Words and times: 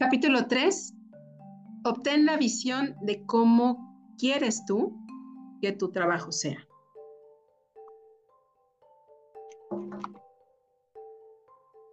Capítulo 0.00 0.46
3. 0.46 0.94
Obtén 1.84 2.24
la 2.24 2.38
visión 2.38 2.96
de 3.02 3.22
cómo 3.26 4.14
quieres 4.16 4.64
tú 4.64 4.96
que 5.60 5.72
tu 5.72 5.92
trabajo 5.92 6.32
sea. 6.32 6.66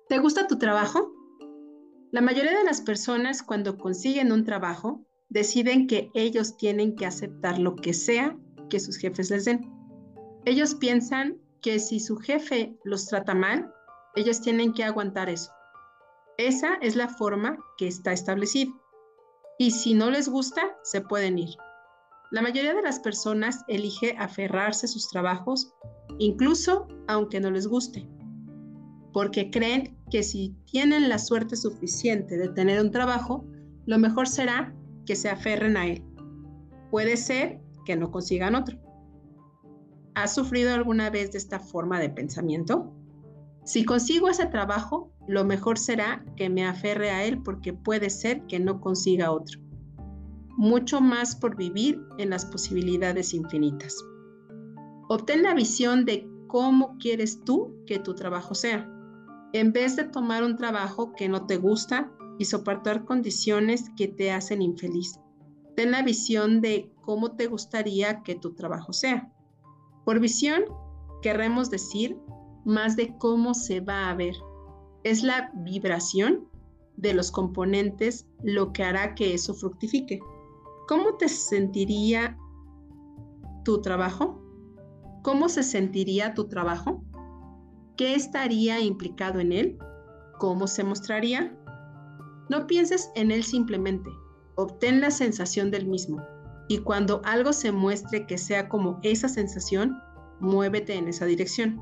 ¿Te 0.08 0.20
gusta 0.20 0.48
tu 0.48 0.58
trabajo? 0.58 1.12
La 2.12 2.22
mayoría 2.22 2.58
de 2.58 2.64
las 2.64 2.80
personas 2.80 3.44
cuando 3.44 3.78
consiguen 3.78 4.32
un 4.32 4.46
trabajo 4.46 5.06
deciden 5.28 5.86
que 5.86 6.10
ellos 6.14 6.56
tienen 6.56 6.96
que 6.96 7.06
aceptar 7.06 7.60
lo 7.60 7.76
que 7.76 7.94
sea 7.94 8.38
que 8.70 8.80
sus 8.80 8.96
jefes 8.96 9.30
les 9.32 9.44
den. 9.44 9.70
Ellos 10.46 10.76
piensan 10.76 11.42
que 11.62 11.78
si 11.80 12.00
su 12.00 12.16
jefe 12.16 12.74
los 12.86 13.08
trata 13.08 13.36
mal, 13.36 13.70
ellos 14.16 14.40
tienen 14.40 14.74
que 14.74 14.86
aguantar 14.86 15.28
eso. 15.28 15.52
Esa 16.38 16.76
es 16.82 16.96
la 16.96 17.10
forma 17.10 17.58
que 17.78 17.88
está 17.88 18.14
establecida. 18.14 18.72
Y 19.58 19.72
si 19.72 19.96
no 19.96 20.12
les 20.12 20.30
gusta, 20.30 20.78
se 20.84 21.02
pueden 21.02 21.40
ir. 21.40 21.50
La 22.30 22.42
mayoría 22.44 22.76
de 22.76 22.84
las 22.84 23.00
personas 23.00 23.64
elige 23.68 24.16
aferrarse 24.20 24.86
a 24.86 24.90
sus 24.90 25.10
trabajos, 25.10 25.74
incluso 26.20 26.88
aunque 27.08 27.40
no 27.40 27.50
les 27.50 27.68
guste, 27.68 28.08
porque 29.14 29.50
creen 29.50 29.98
que 30.12 30.22
si 30.22 30.56
tienen 30.66 31.10
la 31.10 31.20
suerte 31.20 31.56
suficiente 31.56 32.38
de 32.38 32.50
tener 32.50 32.82
un 32.82 32.92
trabajo, 32.92 33.46
lo 33.86 33.98
mejor 33.98 34.28
será 34.28 34.76
que 35.06 35.16
se 35.16 35.30
aferren 35.30 35.78
a 35.78 35.88
él. 35.88 36.04
Puede 36.92 37.18
ser 37.18 37.62
que 37.86 37.96
no 37.96 38.12
consigan 38.12 38.56
otro. 38.56 38.78
¿Has 40.14 40.36
sufrido 40.36 40.74
alguna 40.74 41.10
vez 41.10 41.32
de 41.32 41.38
esta 41.38 41.60
forma 41.60 42.00
de 42.00 42.10
pensamiento? 42.10 42.94
Si 43.68 43.84
consigo 43.84 44.30
ese 44.30 44.46
trabajo, 44.46 45.12
lo 45.28 45.44
mejor 45.44 45.78
será 45.78 46.24
que 46.38 46.50
me 46.50 46.66
aferre 46.66 47.12
a 47.12 47.26
él 47.26 47.44
porque 47.44 47.74
puede 47.74 48.10
ser 48.10 48.48
que 48.48 48.62
no 48.62 48.80
consiga 48.80 49.30
otro. 49.30 49.60
Mucho 50.56 51.02
más 51.02 51.36
por 51.36 51.58
vivir 51.58 52.00
en 52.18 52.30
las 52.30 52.46
posibilidades 52.46 53.34
infinitas. 53.34 53.94
Obtén 55.10 55.44
la 55.44 55.54
visión 55.54 56.06
de 56.06 56.30
cómo 56.48 56.98
quieres 56.98 57.44
tú 57.44 57.84
que 57.86 58.00
tu 58.00 58.16
trabajo 58.16 58.56
sea, 58.56 58.90
en 59.52 59.74
vez 59.74 59.98
de 59.98 60.06
tomar 60.06 60.46
un 60.46 60.56
trabajo 60.56 61.12
que 61.12 61.28
no 61.28 61.46
te 61.46 61.58
gusta 61.58 62.10
y 62.40 62.46
soportar 62.46 63.04
condiciones 63.04 63.92
que 63.98 64.08
te 64.08 64.32
hacen 64.32 64.62
infeliz. 64.62 65.20
Ten 65.76 65.92
la 65.92 66.04
visión 66.04 66.62
de 66.62 66.90
cómo 67.02 67.36
te 67.36 67.48
gustaría 67.48 68.24
que 68.24 68.36
tu 68.36 68.54
trabajo 68.54 68.94
sea. 68.94 69.30
Por 70.06 70.22
visión, 70.22 70.64
queremos 71.22 71.70
decir 71.70 72.18
más 72.68 72.98
de 72.98 73.18
cómo 73.18 73.54
se 73.54 73.80
va 73.80 74.10
a 74.10 74.14
ver. 74.14 74.36
Es 75.04 75.24
la 75.24 75.52
vibración 75.56 76.50
de 76.98 77.14
los 77.14 77.32
componentes 77.32 78.28
lo 78.44 78.74
que 78.74 78.84
hará 78.84 79.16
que 79.16 79.34
eso 79.34 79.54
fructifique. 79.54 80.20
¿Cómo 80.90 81.16
te 81.16 81.30
sentiría 81.30 82.38
tu 83.64 83.82
trabajo? 83.82 84.44
¿Cómo 85.24 85.48
se 85.48 85.64
sentiría 85.64 86.34
tu 86.34 86.50
trabajo? 86.50 87.02
¿Qué 87.96 88.16
estaría 88.16 88.82
implicado 88.82 89.40
en 89.40 89.54
él? 89.54 89.80
¿Cómo 90.38 90.68
se 90.68 90.84
mostraría? 90.84 91.58
No 92.50 92.68
pienses 92.68 93.12
en 93.16 93.32
él 93.32 93.46
simplemente, 93.46 94.10
obtén 94.56 95.00
la 95.00 95.12
sensación 95.12 95.72
del 95.72 95.88
mismo. 95.88 96.22
Y 96.68 96.80
cuando 96.80 97.22
algo 97.24 97.54
se 97.54 97.72
muestre 97.72 98.28
que 98.28 98.38
sea 98.38 98.68
como 98.68 99.00
esa 99.04 99.30
sensación, 99.30 99.98
muévete 100.42 100.96
en 100.96 101.08
esa 101.08 101.26
dirección. 101.26 101.82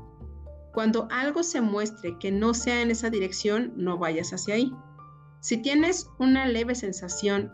Cuando 0.76 1.08
algo 1.10 1.42
se 1.42 1.62
muestre 1.62 2.18
que 2.18 2.30
no 2.30 2.52
sea 2.52 2.82
en 2.82 2.90
esa 2.90 3.08
dirección, 3.08 3.72
no 3.76 3.96
vayas 3.96 4.34
hacia 4.34 4.56
ahí. 4.56 4.70
Si 5.40 5.56
tienes 5.56 6.10
una 6.18 6.46
leve 6.46 6.74
sensación 6.74 7.50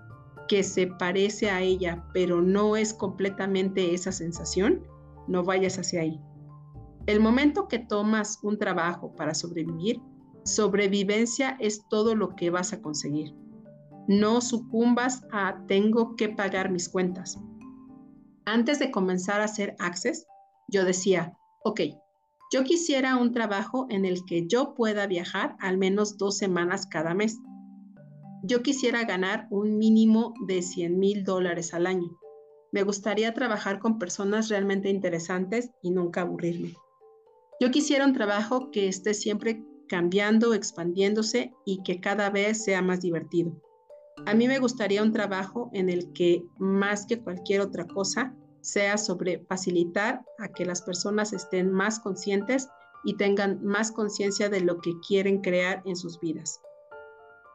que 0.49 0.65
se 0.65 0.89
parece 0.89 1.49
a 1.49 1.61
ella, 1.61 2.05
pero 2.13 2.43
no 2.43 2.75
es 2.77 2.93
completamente 2.93 3.95
esa 3.95 4.11
sensación, 4.11 4.83
no 5.29 5.45
vayas 5.45 5.79
hacia 5.79 6.01
ahí. 6.01 6.21
El 7.07 7.21
momento 7.21 7.69
que 7.69 7.79
tomas 7.79 8.41
un 8.43 8.59
trabajo 8.59 9.15
para 9.15 9.35
sobrevivir, 9.35 10.01
sobrevivencia 10.45 11.57
es 11.61 11.87
todo 11.89 12.17
lo 12.17 12.35
que 12.35 12.51
vas 12.51 12.73
a 12.73 12.83
conseguir. 12.83 13.37
No 14.09 14.41
sucumbas 14.41 15.23
a 15.31 15.65
tengo 15.69 16.17
que 16.17 16.29
pagar 16.29 16.73
mis 16.73 16.89
cuentas. 16.89 17.39
Antes 18.47 18.81
de 18.81 18.91
comenzar 18.91 19.41
a 19.41 19.45
hacer 19.45 19.77
Access, 19.79 20.27
yo 20.67 20.85
decía, 20.85 21.33
ok, 21.63 21.83
yo 22.53 22.65
quisiera 22.65 23.17
un 23.17 23.33
trabajo 23.33 23.87
en 23.89 24.05
el 24.05 24.27
que 24.27 24.47
yo 24.47 24.75
pueda 24.75 25.07
viajar 25.07 25.57
al 25.59 25.79
menos 25.79 26.19
dos 26.19 26.37
semanas 26.37 26.87
cada 26.87 27.15
mes. 27.15 27.39
Yo 28.43 28.63
quisiera 28.63 29.05
ganar 29.05 29.47
un 29.51 29.79
mínimo 29.79 30.35
de 30.47 30.61
100 30.61 30.99
mil 30.99 31.25
dólares 31.25 31.73
al 31.73 31.87
año. 31.87 32.11
Me 32.71 32.83
gustaría 32.83 33.33
trabajar 33.33 33.79
con 33.79 33.99
personas 33.99 34.51
realmente 34.51 34.91
interesantes 34.91 35.71
y 35.83 35.93
nunca 35.93 36.21
aburrirme. 36.21 36.77
Yo 37.59 37.71
quisiera 37.71 38.05
un 38.05 38.13
trabajo 38.13 38.71
que 38.71 38.87
esté 38.87 39.15
siempre 39.15 39.65
cambiando, 39.89 40.53
expandiéndose 40.53 41.55
y 41.65 41.83
que 41.83 42.01
cada 42.01 42.29
vez 42.29 42.65
sea 42.65 42.83
más 42.83 43.01
divertido. 43.01 43.63
A 44.27 44.35
mí 44.35 44.47
me 44.47 44.59
gustaría 44.59 45.03
un 45.03 45.13
trabajo 45.13 45.71
en 45.73 45.89
el 45.89 46.13
que 46.13 46.45
más 46.59 47.07
que 47.07 47.23
cualquier 47.23 47.63
otra 47.63 47.87
cosa 47.87 48.37
sea 48.63 48.97
sobre 48.97 49.45
facilitar 49.47 50.25
a 50.39 50.49
que 50.49 50.65
las 50.65 50.81
personas 50.81 51.33
estén 51.33 51.71
más 51.71 52.01
conscientes 52.01 52.69
y 53.05 53.17
tengan 53.17 53.63
más 53.63 53.93
conciencia 53.93 54.49
de 54.49 54.61
lo 54.61 54.81
que 54.81 54.93
quieren 55.07 55.43
crear 55.43 55.83
en 55.85 55.97
sus 55.97 56.19
vidas. 56.21 56.61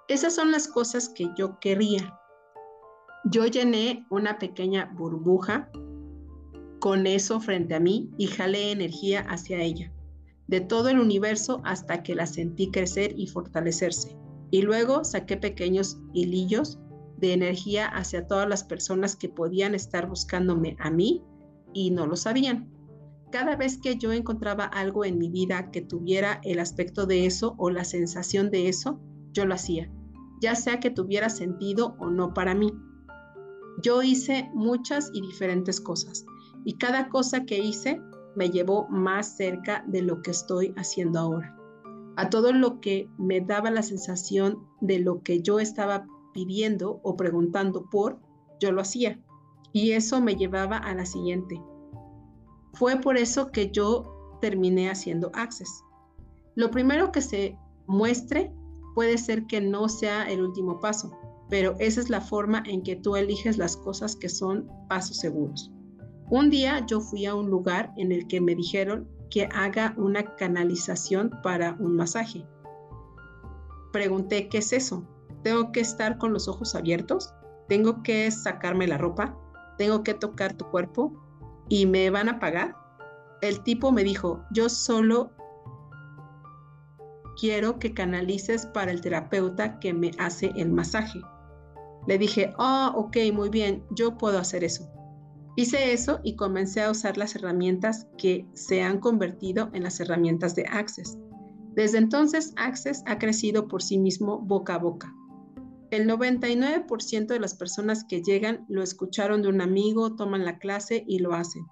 Esas 0.07 0.35
son 0.35 0.51
las 0.51 0.67
cosas 0.67 1.09
que 1.09 1.29
yo 1.35 1.59
quería. 1.59 2.19
Yo 3.25 3.45
llené 3.47 4.05
una 4.09 4.37
pequeña 4.37 4.93
burbuja 4.95 5.71
con 6.79 7.07
eso 7.07 7.39
frente 7.39 7.73
a 7.73 7.79
mí 7.79 8.11
y 8.17 8.27
jalé 8.27 8.71
energía 8.71 9.21
hacia 9.21 9.59
ella 9.59 9.91
de 10.47 10.61
todo 10.61 10.89
el 10.89 10.99
universo 10.99 11.61
hasta 11.63 12.03
que 12.03 12.15
la 12.15 12.25
sentí 12.25 12.71
crecer 12.71 13.13
y 13.17 13.27
fortalecerse. 13.27 14.17
Y 14.49 14.61
luego 14.61 15.03
saqué 15.03 15.37
pequeños 15.37 15.97
hilillos 16.13 16.79
de 17.17 17.33
energía 17.33 17.87
hacia 17.87 18.27
todas 18.27 18.47
las 18.47 18.63
personas 18.63 19.15
que 19.15 19.29
podían 19.29 19.75
estar 19.75 20.07
buscándome 20.07 20.75
a 20.79 20.89
mí 20.89 21.23
y 21.73 21.91
no 21.91 22.07
lo 22.07 22.15
sabían. 22.15 22.69
Cada 23.31 23.55
vez 23.55 23.77
que 23.77 23.97
yo 23.97 24.13
encontraba 24.13 24.65
algo 24.65 25.03
en 25.03 25.17
mi 25.17 25.29
vida 25.29 25.69
que 25.71 25.81
tuviera 25.81 26.39
el 26.43 26.59
aspecto 26.59 27.05
de 27.05 27.25
eso 27.25 27.55
o 27.57 27.69
la 27.69 27.83
sensación 27.83 28.49
de 28.51 28.69
eso, 28.69 28.99
yo 29.33 29.45
lo 29.45 29.53
hacía, 29.53 29.91
ya 30.41 30.55
sea 30.55 30.79
que 30.79 30.89
tuviera 30.89 31.29
sentido 31.29 31.95
o 31.99 32.09
no 32.09 32.33
para 32.33 32.55
mí. 32.55 32.71
Yo 33.83 34.01
hice 34.01 34.49
muchas 34.53 35.11
y 35.13 35.21
diferentes 35.21 35.81
cosas 35.81 36.25
y 36.63 36.77
cada 36.77 37.09
cosa 37.09 37.45
que 37.45 37.59
hice 37.59 38.01
me 38.35 38.49
llevó 38.49 38.87
más 38.89 39.35
cerca 39.35 39.83
de 39.87 40.01
lo 40.01 40.21
que 40.21 40.31
estoy 40.31 40.73
haciendo 40.77 41.19
ahora. 41.19 41.55
A 42.15 42.29
todo 42.29 42.53
lo 42.53 42.79
que 42.79 43.09
me 43.17 43.41
daba 43.41 43.69
la 43.71 43.83
sensación 43.83 44.65
de 44.81 44.99
lo 44.99 45.21
que 45.21 45.41
yo 45.41 45.59
estaba 45.59 46.07
pidiendo 46.37 46.99
o 47.01 47.17
preguntando 47.17 47.89
por, 47.89 48.19
yo 48.59 48.71
lo 48.71 48.81
hacía. 48.81 49.19
Y 49.73 49.93
eso 49.93 50.21
me 50.21 50.35
llevaba 50.35 50.77
a 50.77 50.93
la 50.93 51.03
siguiente. 51.03 51.59
Fue 52.73 52.95
por 52.97 53.17
eso 53.17 53.51
que 53.51 53.71
yo 53.71 54.37
terminé 54.39 54.91
haciendo 54.91 55.31
Access. 55.33 55.83
Lo 56.53 56.69
primero 56.69 57.11
que 57.11 57.21
se 57.21 57.57
muestre 57.87 58.53
puede 58.93 59.17
ser 59.17 59.47
que 59.47 59.59
no 59.59 59.89
sea 59.89 60.29
el 60.29 60.43
último 60.43 60.79
paso, 60.79 61.09
pero 61.49 61.73
esa 61.79 62.01
es 62.01 62.11
la 62.11 62.21
forma 62.21 62.61
en 62.67 62.83
que 62.83 62.95
tú 62.95 63.15
eliges 63.15 63.57
las 63.57 63.75
cosas 63.75 64.15
que 64.15 64.29
son 64.29 64.69
pasos 64.87 65.17
seguros. 65.17 65.71
Un 66.29 66.51
día 66.51 66.85
yo 66.85 67.01
fui 67.01 67.25
a 67.25 67.33
un 67.33 67.49
lugar 67.49 67.91
en 67.97 68.11
el 68.11 68.27
que 68.27 68.39
me 68.41 68.53
dijeron 68.53 69.07
que 69.31 69.49
haga 69.55 69.95
una 69.97 70.35
canalización 70.35 71.31
para 71.41 71.75
un 71.79 71.95
masaje. 71.95 72.45
Pregunté, 73.91 74.49
¿qué 74.49 74.59
es 74.59 74.71
eso? 74.71 75.03
¿Tengo 75.47 75.71
que 75.71 75.79
estar 75.79 76.17
con 76.17 76.33
los 76.33 76.49
ojos 76.49 76.75
abiertos? 76.75 77.33
¿Tengo 77.69 78.03
que 78.03 78.29
sacarme 78.31 78.85
la 78.85 78.97
ropa? 78.97 79.39
¿Tengo 79.77 80.03
que 80.03 80.13
tocar 80.13 80.57
tu 80.57 80.65
cuerpo? 80.65 81.13
¿Y 81.69 81.85
me 81.85 82.09
van 82.09 82.27
a 82.27 82.37
pagar? 82.37 82.75
El 83.41 83.63
tipo 83.63 83.93
me 83.93 84.03
dijo, 84.03 84.43
yo 84.51 84.67
solo 84.67 85.31
quiero 87.39 87.79
que 87.79 87.93
canalices 87.93 88.65
para 88.65 88.91
el 88.91 88.99
terapeuta 88.99 89.79
que 89.79 89.93
me 89.93 90.11
hace 90.19 90.51
el 90.57 90.69
masaje. 90.69 91.21
Le 92.07 92.17
dije, 92.17 92.53
oh, 92.57 92.91
ok, 92.93 93.15
muy 93.31 93.47
bien, 93.47 93.85
yo 93.91 94.17
puedo 94.17 94.39
hacer 94.39 94.65
eso. 94.65 94.91
Hice 95.55 95.93
eso 95.93 96.19
y 96.25 96.35
comencé 96.35 96.83
a 96.83 96.91
usar 96.91 97.17
las 97.17 97.37
herramientas 97.37 98.05
que 98.17 98.45
se 98.53 98.81
han 98.81 98.99
convertido 98.99 99.69
en 99.71 99.83
las 99.83 100.01
herramientas 100.01 100.55
de 100.55 100.65
Access. 100.65 101.17
Desde 101.73 101.99
entonces, 101.99 102.51
Access 102.57 103.01
ha 103.05 103.17
crecido 103.17 103.69
por 103.69 103.81
sí 103.81 103.97
mismo 103.97 104.39
boca 104.39 104.75
a 104.75 104.79
boca. 104.79 105.13
El 105.89 106.07
99% 106.07 107.27
de 107.27 107.39
las 107.39 107.55
personas 107.55 108.03
que 108.03 108.21
llegan 108.21 108.65
lo 108.67 108.83
escucharon 108.83 109.41
de 109.41 109.47
un 109.47 109.61
amigo, 109.61 110.15
toman 110.15 110.43
la 110.43 110.59
clase 110.59 111.03
y 111.07 111.19
lo 111.19 111.33
hacen. 111.33 111.65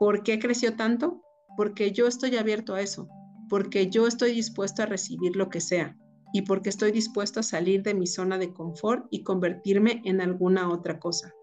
¿Por 0.00 0.22
qué 0.22 0.38
creció 0.38 0.76
tanto? 0.76 1.22
Porque 1.56 1.92
yo 1.92 2.06
estoy 2.06 2.36
abierto 2.36 2.74
a 2.74 2.80
eso, 2.80 3.08
porque 3.48 3.88
yo 3.88 4.06
estoy 4.06 4.32
dispuesto 4.32 4.82
a 4.82 4.86
recibir 4.86 5.36
lo 5.36 5.48
que 5.48 5.60
sea. 5.60 5.96
y 6.32 6.42
porque 6.42 6.68
estoy 6.68 6.92
dispuesto 6.92 7.40
a 7.40 7.42
salir 7.42 7.82
de 7.82 7.94
mi 7.94 8.06
zona 8.06 8.38
de 8.38 8.52
confort 8.52 9.06
y 9.10 9.24
convertirme 9.24 10.00
en 10.04 10.20
alguna 10.20 10.70
otra 10.70 11.00
cosa. 11.00 11.34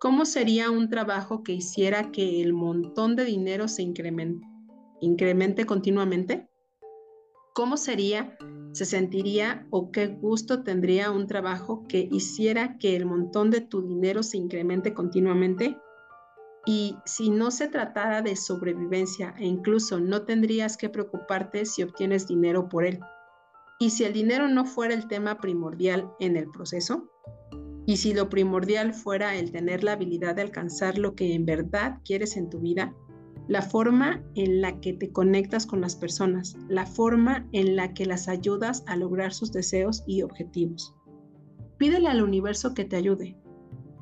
¿Cómo 0.00 0.24
sería 0.24 0.70
un 0.70 0.88
trabajo 0.88 1.42
que 1.42 1.52
hiciera 1.52 2.10
que 2.10 2.40
el 2.40 2.52
montón 2.52 3.16
de 3.16 3.24
dinero 3.24 3.68
se 3.68 3.82
incremente, 3.82 4.46
incremente 5.00 5.66
continuamente? 5.66 6.48
¿Cómo 7.54 7.76
sería, 7.76 8.36
se 8.72 8.84
sentiría 8.84 9.66
o 9.70 9.90
qué 9.90 10.06
gusto 10.06 10.62
tendría 10.62 11.10
un 11.10 11.26
trabajo 11.26 11.84
que 11.88 12.08
hiciera 12.10 12.78
que 12.78 12.96
el 12.96 13.06
montón 13.06 13.50
de 13.50 13.60
tu 13.60 13.82
dinero 13.82 14.22
se 14.22 14.36
incremente 14.36 14.94
continuamente? 14.94 15.76
Y 16.66 16.96
si 17.04 17.30
no 17.30 17.50
se 17.50 17.68
tratara 17.68 18.22
de 18.22 18.36
sobrevivencia 18.36 19.34
e 19.38 19.46
incluso 19.46 19.98
no 19.98 20.22
tendrías 20.22 20.76
que 20.76 20.90
preocuparte 20.90 21.64
si 21.64 21.82
obtienes 21.82 22.28
dinero 22.28 22.68
por 22.68 22.84
él. 22.84 23.00
Y 23.78 23.90
si 23.90 24.04
el 24.04 24.12
dinero 24.12 24.46
no 24.46 24.66
fuera 24.66 24.94
el 24.94 25.08
tema 25.08 25.38
primordial 25.38 26.10
en 26.20 26.36
el 26.36 26.50
proceso, 26.50 27.08
y 27.86 27.96
si 27.96 28.12
lo 28.14 28.28
primordial 28.28 28.94
fuera 28.94 29.34
el 29.36 29.50
tener 29.50 29.82
la 29.82 29.92
habilidad 29.92 30.36
de 30.36 30.42
alcanzar 30.42 30.98
lo 30.98 31.14
que 31.14 31.34
en 31.34 31.46
verdad 31.46 31.98
quieres 32.04 32.36
en 32.36 32.50
tu 32.50 32.60
vida, 32.60 32.94
la 33.48 33.62
forma 33.62 34.22
en 34.34 34.60
la 34.60 34.80
que 34.80 34.92
te 34.92 35.10
conectas 35.10 35.66
con 35.66 35.80
las 35.80 35.96
personas, 35.96 36.56
la 36.68 36.86
forma 36.86 37.46
en 37.52 37.76
la 37.76 37.94
que 37.94 38.06
las 38.06 38.28
ayudas 38.28 38.84
a 38.86 38.96
lograr 38.96 39.32
sus 39.32 39.52
deseos 39.52 40.04
y 40.06 40.22
objetivos. 40.22 40.94
Pídele 41.78 42.08
al 42.08 42.22
universo 42.22 42.74
que 42.74 42.84
te 42.84 42.96
ayude. 42.96 43.36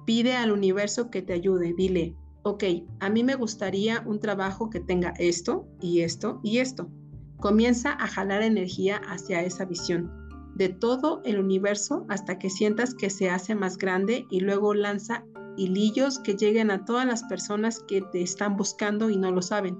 Pide 0.05 0.35
al 0.35 0.53
universo 0.53 1.11
que 1.11 1.23
te 1.23 1.33
ayude. 1.33 1.75
Dile, 1.77 2.15
ok, 2.43 2.65
a 3.01 3.09
mí 3.09 3.25
me 3.25 3.37
gustaría 3.37 4.03
un 4.07 4.21
trabajo 4.21 4.71
que 4.71 4.81
tenga 4.81 5.15
esto 5.19 5.69
y 5.81 6.01
esto 6.01 6.41
y 6.43 6.59
esto. 6.59 6.91
Comienza 7.39 7.93
a 7.93 8.09
jalar 8.09 8.43
energía 8.43 9.01
hacia 9.07 9.43
esa 9.43 9.65
visión 9.65 10.11
de 10.59 10.69
todo 10.69 11.23
el 11.25 11.39
universo 11.39 12.05
hasta 12.09 12.39
que 12.39 12.51
sientas 12.51 12.95
que 12.95 13.11
se 13.11 13.31
hace 13.31 13.55
más 13.55 13.79
grande 13.79 14.27
y 14.29 14.41
luego 14.41 14.75
lanza 14.75 15.25
hilillos 15.59 16.19
que 16.21 16.35
lleguen 16.35 16.71
a 16.71 16.85
todas 16.85 17.05
las 17.05 17.25
personas 17.25 17.81
que 17.81 18.01
te 18.01 18.23
están 18.23 18.57
buscando 18.57 19.11
y 19.11 19.17
no 19.17 19.33
lo 19.33 19.43
saben. 19.43 19.77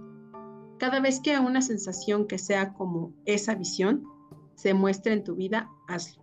Cada 0.79 1.01
vez 1.01 1.21
que 1.21 1.39
una 1.39 1.63
sensación 1.63 2.27
que 2.27 2.39
sea 2.39 2.75
como 2.75 3.13
esa 3.25 3.55
visión 3.55 4.05
se 4.55 4.75
muestre 4.75 5.13
en 5.13 5.25
tu 5.25 5.37
vida, 5.37 5.71
hazlo. 5.87 6.23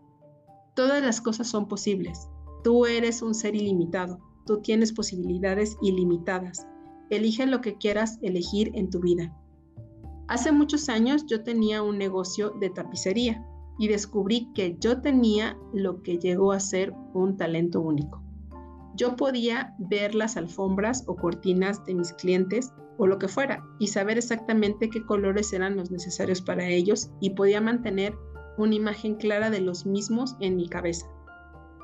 Todas 0.75 1.01
las 1.01 1.21
cosas 1.21 1.47
son 1.47 1.67
posibles. 1.67 2.27
Tú 2.63 2.85
eres 2.85 3.21
un 3.21 3.33
ser 3.33 3.55
ilimitado. 3.55 4.19
Tú 4.45 4.61
tienes 4.61 4.91
posibilidades 4.91 5.77
ilimitadas. 5.81 6.67
Elige 7.09 7.45
lo 7.45 7.61
que 7.61 7.77
quieras 7.77 8.19
elegir 8.21 8.71
en 8.75 8.89
tu 8.89 8.99
vida. 8.99 9.33
Hace 10.27 10.51
muchos 10.51 10.89
años 10.89 11.25
yo 11.27 11.43
tenía 11.43 11.81
un 11.81 11.97
negocio 11.97 12.49
de 12.59 12.69
tapicería 12.69 13.45
y 13.77 13.87
descubrí 13.87 14.51
que 14.53 14.75
yo 14.79 15.01
tenía 15.01 15.57
lo 15.73 16.01
que 16.01 16.17
llegó 16.17 16.51
a 16.51 16.59
ser 16.59 16.93
un 17.13 17.37
talento 17.37 17.79
único. 17.81 18.24
Yo 18.95 19.15
podía 19.15 19.75
ver 19.77 20.15
las 20.15 20.37
alfombras 20.37 21.03
o 21.07 21.15
cortinas 21.15 21.83
de 21.85 21.95
mis 21.95 22.13
clientes 22.13 22.73
o 22.97 23.07
lo 23.07 23.19
que 23.19 23.27
fuera 23.27 23.65
y 23.79 23.87
saber 23.87 24.17
exactamente 24.17 24.89
qué 24.89 25.05
colores 25.05 25.51
eran 25.51 25.75
los 25.75 25.91
necesarios 25.91 26.41
para 26.41 26.67
ellos 26.67 27.09
y 27.19 27.31
podía 27.31 27.59
mantener 27.59 28.15
una 28.57 28.75
imagen 28.75 29.15
clara 29.15 29.49
de 29.49 29.59
los 29.59 29.85
mismos 29.85 30.35
en 30.39 30.55
mi 30.55 30.69
cabeza. 30.69 31.05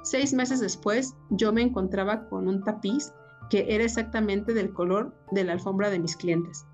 Seis 0.03 0.33
meses 0.33 0.61
después 0.61 1.15
yo 1.29 1.51
me 1.51 1.61
encontraba 1.61 2.27
con 2.29 2.47
un 2.47 2.63
tapiz 2.63 3.13
que 3.49 3.75
era 3.75 3.83
exactamente 3.83 4.53
del 4.53 4.73
color 4.73 5.13
de 5.31 5.43
la 5.43 5.53
alfombra 5.53 5.89
de 5.89 5.99
mis 5.99 6.15
clientes. 6.15 6.65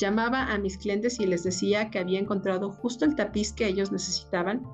Llamaba 0.00 0.52
a 0.52 0.58
mis 0.58 0.78
clientes 0.78 1.20
y 1.20 1.26
les 1.26 1.44
decía 1.44 1.90
que 1.90 1.98
había 1.98 2.18
encontrado 2.18 2.72
justo 2.72 3.04
el 3.04 3.14
tapiz 3.14 3.52
que 3.52 3.68
ellos 3.68 3.92
necesitaban 3.92 4.66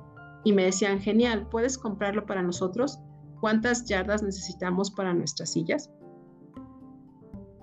y 0.44 0.52
me 0.52 0.64
decían, 0.64 1.00
genial, 1.00 1.48
¿puedes 1.50 1.76
comprarlo 1.76 2.24
para 2.24 2.42
nosotros? 2.42 3.00
¿Cuántas 3.40 3.84
yardas 3.87 4.22
necesitamos 4.22 4.90
para 4.90 5.14
nuestras 5.14 5.50
sillas? 5.52 5.90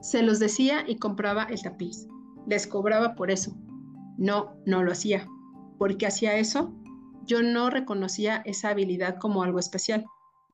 Se 0.01 0.24
los 0.24 0.39
decía 0.39 0.83
y 0.88 0.97
compraba 0.97 1.44
el 1.44 1.62
tapiz. 1.62 2.07
Les 2.47 2.65
cobraba 2.68 3.15
por 3.15 3.29
eso. 3.29 3.56
No, 4.18 4.56
no 4.65 4.83
lo 4.83 4.91
hacía. 4.91 5.27
Porque 5.77 6.07
hacía 6.07 6.38
eso, 6.38 6.74
yo 7.25 7.44
no 7.44 7.69
reconocía 7.69 8.41
esa 8.45 8.69
habilidad 8.69 9.18
como 9.19 9.44
algo 9.44 9.59
especial. 9.59 10.06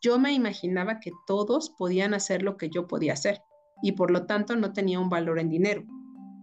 Yo 0.01 0.19
me 0.19 0.33
imaginaba 0.33 0.99
que 0.99 1.11
todos 1.25 1.69
podían 1.69 2.13
hacer 2.13 2.41
lo 2.41 2.57
que 2.57 2.69
yo 2.69 2.87
podía 2.87 3.13
hacer 3.13 3.41
y 3.81 3.93
por 3.93 4.11
lo 4.11 4.25
tanto 4.25 4.55
no 4.55 4.73
tenía 4.73 4.99
un 4.99 5.09
valor 5.09 5.39
en 5.39 5.49
dinero. 5.49 5.83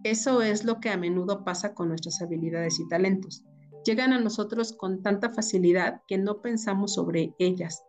Eso 0.03 0.41
es 0.41 0.63
lo 0.63 0.79
que 0.79 0.89
a 0.89 0.97
menudo 0.97 1.43
pasa 1.43 1.75
con 1.75 1.89
nuestras 1.89 2.21
habilidades 2.21 2.79
y 2.79 2.87
talentos. 2.87 3.43
Llegan 3.85 4.13
a 4.13 4.19
nosotros 4.19 4.73
con 4.73 5.03
tanta 5.03 5.31
facilidad 5.31 6.01
que 6.07 6.17
no 6.17 6.41
pensamos 6.41 6.95
sobre 6.95 7.35
ellas. 7.37 7.83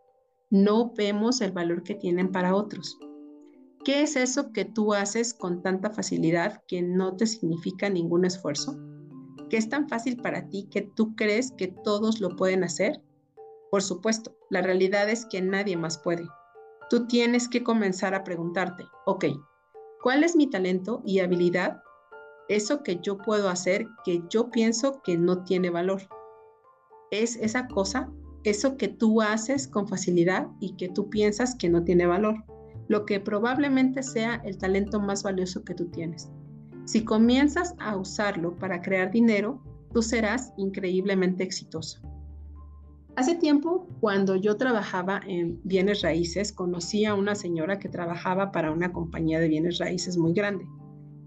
No 0.53 0.93
vemos 0.93 1.41
el 1.41 1.51
valor 1.51 1.81
que 1.81 1.95
tienen 1.95 2.31
para 2.31 2.55
otros. 2.55 2.99
¿Qué 3.83 4.03
es 4.03 4.15
eso 4.15 4.53
que 4.53 4.65
tú 4.65 4.93
haces 4.93 5.33
con 5.33 5.63
tanta 5.63 5.89
facilidad 5.89 6.61
que 6.67 6.83
no 6.83 7.15
te 7.15 7.25
significa 7.25 7.89
ningún 7.89 8.23
esfuerzo? 8.23 8.77
¿Qué 9.49 9.57
es 9.57 9.67
tan 9.67 9.89
fácil 9.89 10.17
para 10.17 10.49
ti 10.49 10.69
que 10.69 10.83
tú 10.83 11.15
crees 11.15 11.51
que 11.57 11.69
todos 11.83 12.21
lo 12.21 12.35
pueden 12.35 12.63
hacer? 12.63 13.01
Por 13.71 13.81
supuesto, 13.81 14.37
la 14.51 14.61
realidad 14.61 15.09
es 15.09 15.25
que 15.25 15.41
nadie 15.41 15.75
más 15.75 15.97
puede. 15.97 16.27
Tú 16.87 17.07
tienes 17.07 17.49
que 17.49 17.63
comenzar 17.63 18.13
a 18.13 18.23
preguntarte, 18.23 18.85
ok, 19.07 19.25
¿cuál 20.03 20.23
es 20.23 20.35
mi 20.35 20.47
talento 20.47 21.01
y 21.03 21.17
habilidad 21.17 21.81
eso 22.47 22.83
que 22.83 22.99
yo 23.01 23.17
puedo 23.17 23.49
hacer 23.49 23.87
que 24.05 24.21
yo 24.29 24.51
pienso 24.51 25.01
que 25.01 25.17
no 25.17 25.43
tiene 25.43 25.71
valor. 25.71 26.03
Es 27.09 27.37
esa 27.37 27.67
cosa, 27.67 28.11
eso 28.43 28.77
que 28.77 28.87
tú 28.87 29.21
haces 29.21 29.67
con 29.67 29.87
facilidad 29.87 30.47
y 30.59 30.75
que 30.75 30.89
tú 30.89 31.09
piensas 31.09 31.55
que 31.55 31.69
no 31.69 31.83
tiene 31.83 32.05
valor, 32.05 32.43
lo 32.87 33.05
que 33.05 33.19
probablemente 33.19 34.03
sea 34.03 34.41
el 34.43 34.57
talento 34.57 34.99
más 34.99 35.23
valioso 35.23 35.63
que 35.63 35.73
tú 35.73 35.85
tienes. 35.85 36.29
Si 36.85 37.05
comienzas 37.05 37.75
a 37.79 37.95
usarlo 37.95 38.55
para 38.57 38.81
crear 38.81 39.11
dinero, 39.11 39.61
tú 39.93 40.01
serás 40.01 40.53
increíblemente 40.57 41.43
exitoso. 41.43 42.01
Hace 43.15 43.35
tiempo, 43.35 43.87
cuando 43.99 44.35
yo 44.35 44.57
trabajaba 44.57 45.21
en 45.27 45.61
bienes 45.63 46.01
raíces, 46.01 46.51
conocí 46.51 47.05
a 47.05 47.13
una 47.13 47.35
señora 47.35 47.77
que 47.77 47.87
trabajaba 47.87 48.51
para 48.51 48.71
una 48.71 48.91
compañía 48.91 49.39
de 49.39 49.47
bienes 49.47 49.77
raíces 49.77 50.17
muy 50.17 50.33
grande. 50.33 50.65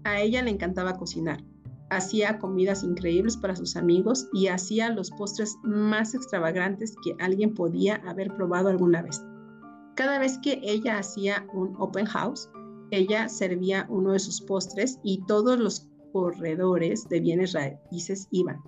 A 0.03 0.21
ella 0.21 0.41
le 0.41 0.51
encantaba 0.51 0.97
cocinar. 0.97 1.41
Hacía 1.89 2.37
comidas 2.39 2.83
increíbles 2.83 3.37
para 3.37 3.55
sus 3.55 3.77
amigos 3.77 4.27
y 4.33 4.47
hacía 4.47 4.89
los 4.89 5.11
postres 5.11 5.55
más 5.63 6.13
extravagantes 6.15 6.95
que 7.03 7.15
alguien 7.19 7.53
podía 7.53 7.95
haber 8.05 8.35
probado 8.35 8.69
alguna 8.69 9.01
vez. 9.01 9.23
Cada 9.95 10.19
vez 10.19 10.37
que 10.39 10.59
ella 10.63 10.97
hacía 10.97 11.47
un 11.53 11.75
open 11.79 12.05
house, 12.05 12.49
ella 12.91 13.29
servía 13.29 13.85
uno 13.89 14.11
de 14.11 14.19
sus 14.19 14.41
postres 14.41 14.99
y 15.03 15.25
todos 15.25 15.59
los 15.59 15.87
corredores 16.11 17.07
de 17.09 17.19
bienes 17.19 17.53
raíces 17.53 18.27
iban. 18.31 18.61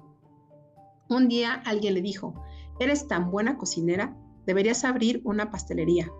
Un 1.10 1.28
día 1.28 1.62
alguien 1.66 1.96
le 1.96 2.02
dijo, 2.02 2.34
eres 2.80 3.08
tan 3.08 3.32
buena 3.32 3.58
cocinera, 3.58 4.16
deberías 4.46 4.84
abrir 4.84 5.22
una 5.26 5.52
pastelería. 5.52 6.12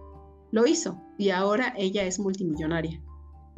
Lo 0.52 0.66
hizo 0.66 1.02
y 1.18 1.30
ahora 1.30 1.74
ella 1.78 2.04
es 2.04 2.20
multimillonaria. 2.20 3.02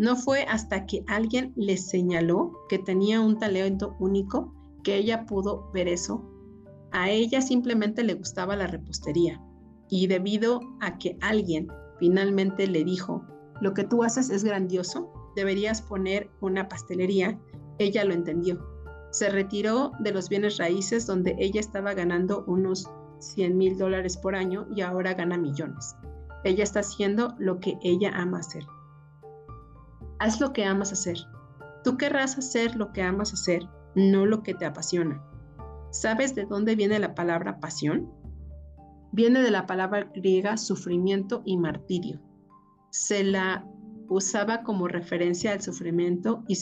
No 0.01 0.15
fue 0.15 0.45
hasta 0.49 0.87
que 0.87 1.03
alguien 1.05 1.53
le 1.55 1.77
señaló 1.77 2.65
que 2.69 2.79
tenía 2.79 3.21
un 3.21 3.37
talento 3.37 3.95
único 3.99 4.51
que 4.83 4.95
ella 4.95 5.27
pudo 5.27 5.69
ver 5.75 5.87
eso. 5.87 6.27
A 6.91 7.11
ella 7.11 7.39
simplemente 7.39 8.01
le 8.03 8.15
gustaba 8.15 8.55
la 8.55 8.65
repostería 8.65 9.39
y 9.89 10.07
debido 10.07 10.59
a 10.79 10.97
que 10.97 11.19
alguien 11.21 11.67
finalmente 11.99 12.65
le 12.65 12.83
dijo, 12.83 13.27
lo 13.61 13.75
que 13.75 13.83
tú 13.83 14.01
haces 14.01 14.31
es 14.31 14.43
grandioso, 14.43 15.13
deberías 15.35 15.83
poner 15.83 16.31
una 16.41 16.67
pastelería, 16.67 17.39
ella 17.77 18.03
lo 18.03 18.15
entendió. 18.15 18.59
Se 19.11 19.29
retiró 19.29 19.91
de 19.99 20.13
los 20.13 20.29
bienes 20.29 20.57
raíces 20.57 21.05
donde 21.05 21.35
ella 21.37 21.59
estaba 21.59 21.93
ganando 21.93 22.43
unos 22.47 22.89
100 23.19 23.55
mil 23.55 23.77
dólares 23.77 24.17
por 24.17 24.33
año 24.33 24.65
y 24.75 24.81
ahora 24.81 25.13
gana 25.13 25.37
millones. 25.37 25.95
Ella 26.43 26.63
está 26.63 26.79
haciendo 26.79 27.35
lo 27.37 27.59
que 27.59 27.77
ella 27.83 28.11
ama 28.15 28.39
hacer. 28.39 28.65
Haz 30.21 30.39
lo 30.39 30.53
que 30.53 30.63
amas 30.63 30.91
hacer. 30.91 31.17
Tú 31.83 31.97
querrás 31.97 32.37
hacer 32.37 32.75
lo 32.75 32.93
que 32.93 33.01
amas 33.01 33.33
hacer, 33.33 33.67
no 33.95 34.27
lo 34.27 34.43
que 34.43 34.53
te 34.53 34.65
apasiona. 34.65 35.19
¿Sabes 35.89 36.35
de 36.35 36.45
dónde 36.45 36.75
viene 36.75 36.99
la 36.99 37.15
palabra 37.15 37.59
pasión? 37.59 38.07
Viene 39.11 39.41
de 39.41 39.49
la 39.49 39.65
palabra 39.65 40.11
griega 40.13 40.57
sufrimiento 40.57 41.41
y 41.43 41.57
martirio. 41.57 42.21
Se 42.91 43.23
la 43.23 43.67
usaba 44.09 44.61
como 44.61 44.87
referencia 44.87 45.53
al 45.53 45.63
sufrimiento 45.63 46.43
y, 46.47 46.55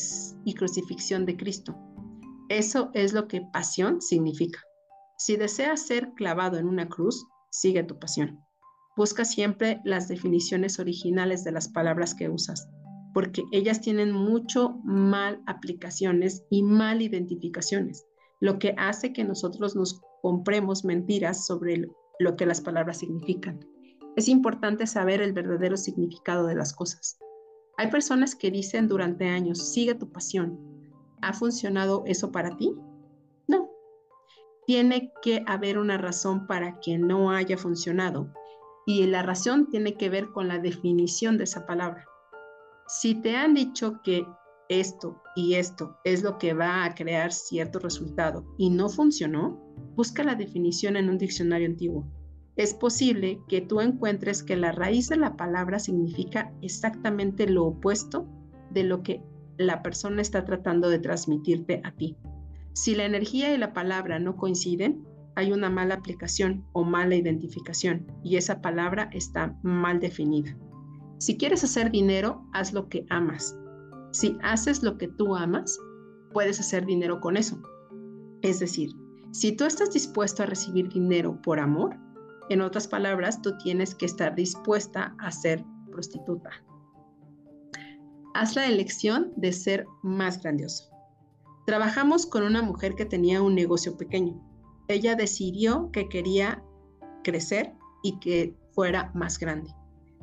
y 0.45 0.53
crucifixión 0.53 1.25
de 1.25 1.35
Cristo. 1.35 1.77
Eso 2.47 2.91
es 2.93 3.11
lo 3.11 3.27
que 3.27 3.41
pasión 3.51 4.01
significa. 4.01 4.61
Si 5.17 5.35
deseas 5.35 5.85
ser 5.85 6.13
clavado 6.13 6.57
en 6.59 6.69
una 6.69 6.87
cruz, 6.87 7.27
sigue 7.51 7.83
tu 7.83 7.99
pasión. 7.99 8.39
Busca 8.95 9.25
siempre 9.25 9.81
las 9.83 10.07
definiciones 10.07 10.79
originales 10.79 11.43
de 11.43 11.51
las 11.51 11.67
palabras 11.67 12.15
que 12.15 12.29
usas 12.29 12.69
porque 13.13 13.43
ellas 13.51 13.81
tienen 13.81 14.11
mucho 14.11 14.79
mal 14.83 15.41
aplicaciones 15.45 16.43
y 16.49 16.63
mal 16.63 17.01
identificaciones. 17.01 18.05
lo 18.41 18.57
que 18.57 18.73
hace 18.77 19.11
que 19.11 19.25
nosotros 19.25 19.75
nos 19.75 19.99
compremos 20.21 20.85
mentiras 20.85 21.45
sobre 21.45 21.89
lo 22.19 22.37
que 22.37 22.45
las 22.45 22.61
palabras 22.61 22.99
significan. 22.99 23.59
Es 24.15 24.29
importante 24.29 24.87
saber 24.87 25.21
el 25.21 25.33
verdadero 25.33 25.75
significado 25.75 26.47
de 26.47 26.55
las 26.55 26.73
cosas. 26.73 27.19
Hay 27.77 27.87
personas 27.91 28.35
que 28.35 28.49
dicen 28.49 28.87
durante 28.87 29.27
años, 29.27 29.73
sigue 29.73 29.93
tu 29.93 30.09
pasión. 30.09 30.57
¿Ha 31.21 31.33
funcionado 31.33 32.03
eso 32.05 32.31
para 32.31 32.55
ti? 32.55 32.73
No. 33.47 33.69
Tiene 34.65 35.11
que 35.21 35.43
haber 35.45 35.77
una 35.77 35.97
razón 35.97 36.47
para 36.47 36.79
que 36.79 36.97
no 36.97 37.31
haya 37.31 37.57
funcionado 37.57 38.33
y 38.85 39.05
la 39.05 39.21
razón 39.21 39.69
tiene 39.69 39.95
que 39.97 40.09
ver 40.09 40.29
con 40.31 40.47
la 40.47 40.59
definición 40.59 41.37
de 41.37 41.43
esa 41.43 41.65
palabra. 41.65 42.05
Si 42.91 43.13
te 43.13 43.35
han 43.35 43.53
dicho 43.53 44.01
que 44.01 44.25
esto 44.67 45.21
y 45.35 45.53
esto 45.53 45.99
es 46.03 46.23
lo 46.23 46.39
que 46.39 46.55
va 46.55 46.83
a 46.83 46.95
crear 46.95 47.31
cierto 47.31 47.77
resultado 47.77 48.43
y 48.57 48.71
no 48.71 48.89
funcionó, 48.89 49.61
busca 49.95 50.23
la 50.23 50.33
definición 50.33 50.95
en 50.95 51.07
un 51.07 51.19
diccionario 51.19 51.67
antiguo. 51.67 52.11
Es 52.55 52.73
posible 52.73 53.41
que 53.47 53.61
tú 53.61 53.79
encuentres 53.79 54.41
que 54.41 54.57
la 54.57 54.71
raíz 54.71 55.07
de 55.07 55.17
la 55.17 55.37
palabra 55.37 55.77
significa 55.77 56.51
exactamente 56.63 57.47
lo 57.47 57.65
opuesto 57.65 58.27
de 58.71 58.83
lo 58.83 59.03
que 59.03 59.21
la 59.59 59.83
persona 59.83 60.23
está 60.23 60.43
tratando 60.43 60.89
de 60.89 60.97
transmitirte 60.97 61.81
a 61.83 61.91
ti. 61.91 62.17
Si 62.73 62.95
la 62.95 63.05
energía 63.05 63.53
y 63.53 63.59
la 63.59 63.71
palabra 63.71 64.17
no 64.17 64.35
coinciden, 64.35 65.05
hay 65.35 65.51
una 65.51 65.69
mala 65.69 65.93
aplicación 65.93 66.65
o 66.73 66.83
mala 66.83 67.15
identificación 67.15 68.07
y 68.23 68.37
esa 68.37 68.61
palabra 68.61 69.11
está 69.13 69.55
mal 69.61 69.99
definida. 69.99 70.57
Si 71.19 71.37
quieres 71.37 71.65
hacer 71.65 71.91
dinero, 71.91 72.45
haz 72.53 72.71
lo 72.73 72.87
que 72.87 73.05
amas. 73.09 73.55
Si 74.11 74.37
haces 74.41 74.81
lo 74.83 74.97
que 74.97 75.09
tú 75.09 75.35
amas, 75.35 75.77
puedes 76.31 76.59
hacer 76.61 76.85
dinero 76.85 77.19
con 77.19 77.35
eso. 77.35 77.61
Es 78.41 78.59
decir, 78.59 78.91
si 79.31 79.51
tú 79.51 79.65
estás 79.65 79.91
dispuesto 79.91 80.43
a 80.43 80.45
recibir 80.45 80.87
dinero 80.87 81.39
por 81.41 81.59
amor, 81.59 81.97
en 82.49 82.61
otras 82.61 82.87
palabras, 82.87 83.41
tú 83.41 83.57
tienes 83.57 83.93
que 83.93 84.05
estar 84.05 84.33
dispuesta 84.33 85.13
a 85.19 85.29
ser 85.31 85.63
prostituta. 85.91 86.51
Haz 88.33 88.55
la 88.55 88.65
elección 88.65 89.33
de 89.35 89.51
ser 89.51 89.85
más 90.01 90.41
grandioso. 90.41 90.89
Trabajamos 91.65 92.25
con 92.25 92.43
una 92.43 92.61
mujer 92.61 92.95
que 92.95 93.05
tenía 93.05 93.41
un 93.41 93.55
negocio 93.55 93.97
pequeño. 93.97 94.41
Ella 94.87 95.15
decidió 95.15 95.91
que 95.91 96.07
quería 96.07 96.63
crecer 97.23 97.73
y 98.03 98.19
que 98.19 98.55
fuera 98.71 99.11
más 99.13 99.37
grande. 99.37 99.69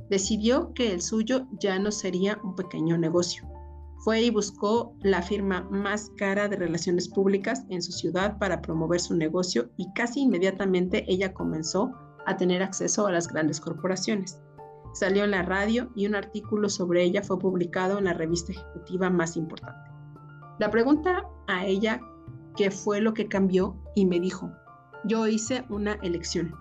Decidió 0.08 0.72
que 0.74 0.92
el 0.92 1.02
suyo 1.02 1.46
ya 1.60 1.78
no 1.78 1.90
sería 1.90 2.38
un 2.44 2.54
pequeño 2.54 2.96
negocio, 2.96 3.46
fue 4.06 4.22
y 4.22 4.30
buscó 4.30 4.94
la 5.02 5.20
firma 5.20 5.66
más 5.68 6.12
cara 6.16 6.46
de 6.46 6.54
relaciones 6.54 7.08
públicas 7.08 7.64
en 7.70 7.82
su 7.82 7.90
ciudad 7.90 8.38
para 8.38 8.62
promover 8.62 9.00
su 9.00 9.16
negocio 9.16 9.70
y 9.76 9.92
casi 9.94 10.20
inmediatamente 10.20 11.04
ella 11.08 11.34
comenzó 11.34 11.92
a 12.24 12.36
tener 12.36 12.62
acceso 12.62 13.08
a 13.08 13.10
las 13.10 13.26
grandes 13.26 13.60
corporaciones. 13.60 14.40
Salió 14.94 15.24
en 15.24 15.32
la 15.32 15.42
radio 15.42 15.90
y 15.96 16.06
un 16.06 16.14
artículo 16.14 16.68
sobre 16.68 17.02
ella 17.02 17.24
fue 17.24 17.40
publicado 17.40 17.98
en 17.98 18.04
la 18.04 18.14
revista 18.14 18.52
ejecutiva 18.52 19.10
más 19.10 19.36
importante. 19.36 19.90
La 20.60 20.70
pregunta 20.70 21.28
a 21.48 21.66
ella 21.66 22.00
qué 22.56 22.70
fue 22.70 23.00
lo 23.00 23.12
que 23.12 23.26
cambió 23.26 23.76
y 23.96 24.06
me 24.06 24.20
dijo, 24.20 24.52
yo 25.04 25.26
hice 25.26 25.64
una 25.68 25.94
elección. 25.94 26.54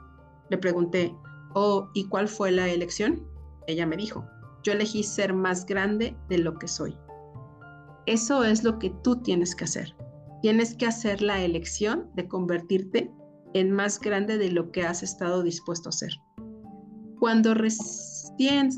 Le 0.50 0.58
pregunté, 0.58 1.16
oh, 1.54 1.90
¿y 1.94 2.06
cuál 2.06 2.28
fue 2.28 2.52
la 2.52 2.70
elección? 2.70 3.24
Ella 3.67 3.86
me 3.86 3.98
dijo, 3.98 4.25
yo 4.63 4.74
elegí 4.74 5.03
ser 5.03 5.34
más 5.34 5.65
grande 5.65 6.15
de 6.29 6.39
lo 6.39 6.57
que 6.57 6.67
soy. 6.67 6.98
Eso 8.05 8.43
es 8.43 8.63
lo 8.63 8.79
que 8.79 8.91
tú 9.03 9.22
tienes 9.22 9.55
que 9.55 9.63
hacer. 9.63 9.95
Tienes 10.41 10.75
que 10.75 10.86
hacer 10.86 11.22
la 11.22 11.41
elección 11.41 12.10
de 12.15 12.27
convertirte 12.27 13.12
en 13.53 13.72
más 13.72 14.00
grande 14.00 14.38
de 14.38 14.51
lo 14.51 14.72
que 14.72 14.84
has 14.84 15.01
estado 15.01 15.41
dispuesto 15.41 15.89
a 15.89 15.91
hacer. 15.91 16.12
Cuando 17.19 17.53
recién 17.53 18.69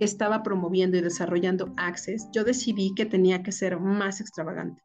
estaba 0.00 0.42
promoviendo 0.42 0.96
y 0.96 1.00
desarrollando 1.00 1.72
Access, 1.76 2.28
yo 2.32 2.42
decidí 2.42 2.92
que 2.96 3.06
tenía 3.06 3.42
que 3.42 3.52
ser 3.52 3.78
más 3.78 4.20
extravagante. 4.20 4.82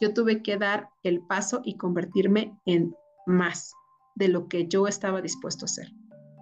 Yo 0.00 0.14
tuve 0.14 0.42
que 0.42 0.56
dar 0.56 0.88
el 1.02 1.20
paso 1.26 1.60
y 1.64 1.76
convertirme 1.76 2.56
en 2.64 2.94
más 3.26 3.72
de 4.14 4.28
lo 4.28 4.48
que 4.48 4.68
yo 4.68 4.86
estaba 4.86 5.20
dispuesto 5.20 5.64
a 5.64 5.66
hacer. 5.66 5.88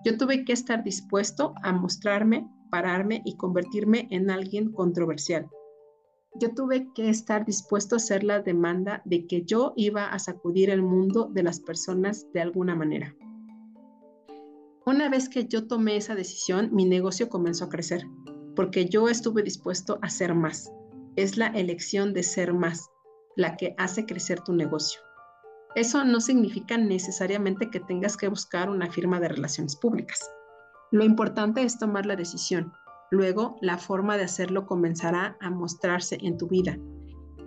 Yo 0.05 0.17
tuve 0.19 0.45
que 0.45 0.53
estar 0.53 0.83
dispuesto 0.83 1.55
a 1.63 1.73
mostrarme, 1.73 2.49
pararme 2.71 3.23
y 3.25 3.37
convertirme 3.37 4.09
en 4.11 4.31
alguien 4.31 4.73
controversial, 4.73 5.49
yo 6.35 6.55
tuve 6.55 6.89
que 6.95 7.11
estar 7.11 7.45
dispuesto 7.45 7.95
a 7.95 7.99
hacer 7.99 8.25
la 8.25 8.41
demanda 8.41 9.03
de 9.05 9.27
que 9.27 9.43
yo 9.43 9.75
iba 9.77 10.07
a 10.07 10.19
sacudir 10.19 10.71
el 10.71 10.83
mundo 10.83 11.29
de 11.31 11.43
las 11.43 11.61
personas 11.61 12.27
de 12.33 12.41
alguna 12.41 12.75
manera. 12.75 13.15
Una 14.87 15.11
vez 15.11 15.29
que 15.29 15.47
yo 15.47 15.67
tomé 15.67 15.97
esa 15.97 16.15
decisión, 16.15 16.71
mi 16.73 16.87
negocio 16.87 17.29
comenzó 17.29 17.67
a 17.67 17.69
crecer, 17.69 18.07
porque 18.57 18.87
yo 18.87 19.09
estuve 19.09 19.43
dispuesto 19.43 19.99
a 20.01 20.07
hacer 20.07 20.35
más. 20.35 20.73
Es 21.17 21.37
la 21.37 21.49
elección 21.49 22.15
de 22.15 22.23
ser 22.23 22.55
más 22.55 22.89
la 23.37 23.57
que 23.57 23.75
hace 23.77 24.07
crecer 24.07 24.41
tu 24.41 24.55
negocio. 24.55 25.01
Eso 25.75 26.05
no 26.05 26.21
significa 26.21 26.77
necesariamente 26.77 27.71
que 27.71 27.81
tengas 27.81 28.17
que 28.17 28.29
buscar 28.29 28.69
una 28.69 28.91
firma 28.91 29.21
de 29.21 29.29
relaciones 29.29 29.77
públicas. 29.77 30.31
Lo 30.91 31.05
importante 31.05 31.63
es 31.63 31.79
tomar 31.79 32.05
la 32.05 32.17
decisión 32.17 32.73
Luego, 33.13 33.59
la 33.61 33.77
forma 33.77 34.17
de 34.17 34.25
hacerlo 34.25 34.65
comenzará 34.65 35.37
a 35.39 35.51
mostrarse 35.51 36.17
en 36.23 36.39
tu 36.39 36.49
vida. 36.49 36.79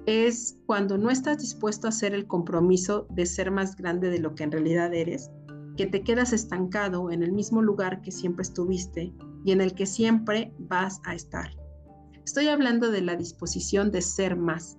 Es 0.05 0.60
cuando 0.67 0.96
no 0.96 1.10
estás 1.10 1.39
dispuesto 1.39 1.88
a 1.88 1.89
hacer 1.89 2.13
el 2.13 2.27
compromiso 2.27 3.08
de 3.10 3.25
ser 3.25 3.50
más 3.50 3.75
grande 3.75 4.12
de 4.12 4.20
lo 4.20 4.36
que 4.36 4.44
en 4.44 4.51
realidad 4.51 4.94
eres, 4.94 5.32
que 5.75 5.88
te 5.88 6.03
quedas 6.03 6.34
estancado 6.34 7.10
en 7.10 7.24
el 7.24 7.32
mismo 7.32 7.63
lugar 7.63 8.03
que 8.03 8.12
siempre 8.12 8.44
estuviste 8.44 9.12
y 9.44 9.51
en 9.51 9.60
el 9.60 9.74
que 9.74 9.88
siempre 9.88 10.53
vas 10.60 11.01
a 11.03 11.15
estar. 11.15 11.50
Estoy 12.24 12.50
hablando 12.50 12.91
de 12.91 13.01
la 13.01 13.15
disposición 13.15 13.89
de 13.89 14.03
ser 14.03 14.36
más 14.36 14.77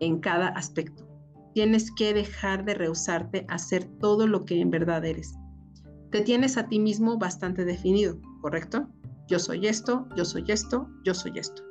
en 0.00 0.20
cada 0.20 0.48
aspecto. 0.48 1.08
Tienes 1.56 1.90
que 1.90 2.12
dejar 2.12 2.66
de 2.66 2.74
rehusarte 2.74 3.46
a 3.48 3.54
hacer 3.54 3.86
todo 3.98 4.26
lo 4.26 4.44
que 4.44 4.60
en 4.60 4.68
verdad 4.68 5.02
eres. 5.06 5.34
Te 6.10 6.20
tienes 6.20 6.58
a 6.58 6.68
ti 6.68 6.78
mismo 6.78 7.16
bastante 7.16 7.64
definido, 7.64 8.20
¿correcto? 8.42 8.90
Yo 9.26 9.38
soy 9.38 9.66
esto, 9.66 10.06
yo 10.14 10.26
soy 10.26 10.44
esto, 10.48 10.86
yo 11.02 11.14
soy 11.14 11.38
esto. 11.38 11.62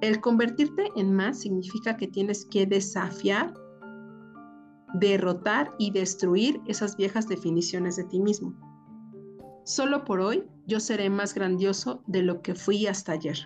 El 0.00 0.20
convertirte 0.20 0.88
en 0.96 1.14
más 1.14 1.38
significa 1.38 1.96
que 1.96 2.08
tienes 2.08 2.44
que 2.46 2.66
desafiar, 2.66 3.54
derrotar 4.94 5.70
y 5.78 5.92
destruir 5.92 6.60
esas 6.66 6.96
viejas 6.96 7.28
definiciones 7.28 7.94
de 7.94 8.02
ti 8.06 8.18
mismo. 8.18 8.56
Solo 9.64 10.04
por 10.04 10.18
hoy 10.18 10.48
yo 10.66 10.80
seré 10.80 11.10
más 11.10 11.32
grandioso 11.32 12.02
de 12.08 12.24
lo 12.24 12.42
que 12.42 12.56
fui 12.56 12.88
hasta 12.88 13.12
ayer. 13.12 13.38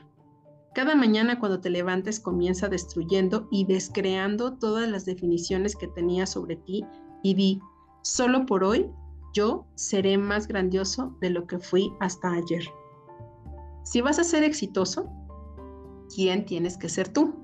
Cada 0.75 0.97
mañana 0.97 1.39
cuando 1.39 1.61
te 1.61 1.71
levantes 1.71 2.19
comienza 2.19 2.69
destruyendo 2.69 3.47
y 3.51 3.65
descreando 3.65 4.59
todas 4.59 4.89
las 4.89 5.05
definiciones 5.05 5.77
que 5.77 5.87
tenías 5.87 6.31
sobre 6.31 6.57
ti 6.57 6.85
y 7.23 7.35
di, 7.35 7.61
solo 8.03 8.45
por 8.45 8.65
hoy 8.65 8.91
yo 9.33 9.67
seré 9.77 10.19
más 10.19 10.49
grandioso 10.49 11.17
de 11.21 11.31
lo 11.31 11.47
que 11.47 11.61
fui 11.61 11.93
hasta 12.01 12.33
ayer. 12.33 12.65
Si 13.85 14.01
vas 14.01 14.19
a 14.19 14.25
ser 14.25 14.43
exitoso, 14.43 15.09
¿quién 16.13 16.45
tienes 16.45 16.77
que 16.77 16.89
ser 16.89 17.09
tú? 17.09 17.35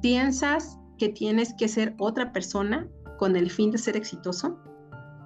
¿Piensas 0.00 0.78
que 0.96 1.08
tienes 1.08 1.54
que 1.54 1.66
ser 1.66 1.96
otra 1.98 2.32
persona 2.32 2.88
con 3.18 3.34
el 3.34 3.50
fin 3.50 3.72
de 3.72 3.78
ser 3.78 3.96
exitoso? 3.96 4.58